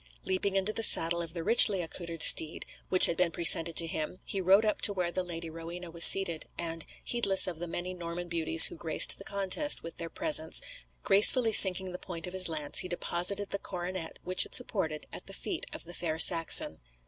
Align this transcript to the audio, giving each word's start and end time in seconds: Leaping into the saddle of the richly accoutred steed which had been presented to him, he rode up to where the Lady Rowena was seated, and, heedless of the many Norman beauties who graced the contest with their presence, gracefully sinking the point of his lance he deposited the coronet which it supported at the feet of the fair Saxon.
Leaping 0.25 0.55
into 0.55 0.73
the 0.73 0.81
saddle 0.81 1.21
of 1.21 1.35
the 1.35 1.43
richly 1.43 1.79
accoutred 1.83 2.23
steed 2.23 2.65
which 2.89 3.05
had 3.05 3.15
been 3.15 3.29
presented 3.29 3.75
to 3.75 3.85
him, 3.85 4.17
he 4.25 4.41
rode 4.41 4.65
up 4.65 4.81
to 4.81 4.91
where 4.91 5.11
the 5.11 5.21
Lady 5.21 5.47
Rowena 5.47 5.91
was 5.91 6.03
seated, 6.03 6.47
and, 6.57 6.87
heedless 7.03 7.45
of 7.45 7.59
the 7.59 7.67
many 7.67 7.93
Norman 7.93 8.27
beauties 8.27 8.65
who 8.65 8.75
graced 8.75 9.19
the 9.19 9.23
contest 9.23 9.83
with 9.83 9.97
their 9.97 10.09
presence, 10.09 10.59
gracefully 11.03 11.53
sinking 11.53 11.91
the 11.91 11.99
point 11.99 12.25
of 12.25 12.33
his 12.33 12.49
lance 12.49 12.79
he 12.79 12.87
deposited 12.87 13.51
the 13.51 13.59
coronet 13.59 14.17
which 14.23 14.43
it 14.43 14.55
supported 14.55 15.05
at 15.13 15.27
the 15.27 15.33
feet 15.33 15.67
of 15.71 15.83
the 15.83 15.93
fair 15.93 16.17
Saxon. 16.17 16.79